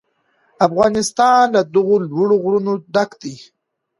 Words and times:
افغانستان 0.67 1.43
له 1.55 1.61
دغو 1.75 1.95
لوړو 2.09 2.35
غرونو 2.43 2.73
ډک 2.93 3.11
دی. 3.21 3.35